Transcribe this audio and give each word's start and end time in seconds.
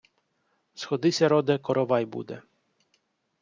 Сходися, 0.73 1.27
роде, 1.29 1.57
коровай 1.57 2.05
буде! 2.05 2.41